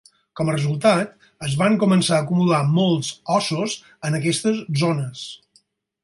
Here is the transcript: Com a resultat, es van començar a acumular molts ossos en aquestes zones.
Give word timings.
Com 0.39 0.47
a 0.51 0.53
resultat, 0.53 1.11
es 1.47 1.57
van 1.59 1.75
començar 1.83 2.15
a 2.19 2.23
acumular 2.25 2.61
molts 2.77 3.09
ossos 3.35 3.75
en 4.09 4.17
aquestes 4.21 4.63
zones. 4.85 5.21